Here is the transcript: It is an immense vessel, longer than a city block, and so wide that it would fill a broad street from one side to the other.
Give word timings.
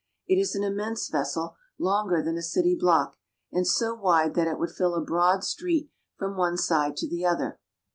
It 0.27 0.39
is 0.39 0.55
an 0.55 0.63
immense 0.63 1.09
vessel, 1.09 1.57
longer 1.77 2.23
than 2.23 2.35
a 2.35 2.41
city 2.41 2.75
block, 2.75 3.19
and 3.51 3.67
so 3.67 3.93
wide 3.93 4.33
that 4.33 4.47
it 4.47 4.57
would 4.57 4.71
fill 4.71 4.95
a 4.95 5.01
broad 5.05 5.43
street 5.43 5.91
from 6.17 6.35
one 6.35 6.57
side 6.57 6.97
to 6.97 7.07
the 7.07 7.23
other. 7.23 7.59